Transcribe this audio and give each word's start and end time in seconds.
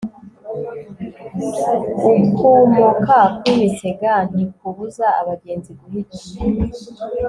ukumoka 2.11 3.19
kw'imisega 3.37 4.11
ntikubuza 4.29 5.05
abagenzi 5.21 5.71
guhita 5.79 6.19